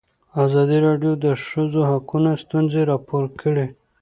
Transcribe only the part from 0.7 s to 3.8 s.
راډیو د د ښځو حقونه ستونزې راپور کړي.